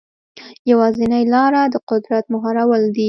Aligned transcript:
یوازینۍ 0.71 1.23
لاره 1.33 1.61
د 1.73 1.75
قدرت 1.89 2.25
مهارول 2.33 2.83
دي. 2.93 2.99